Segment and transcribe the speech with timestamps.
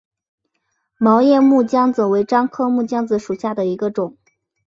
[0.97, 4.17] 毛叶木姜子为樟科木姜子属下的一个种。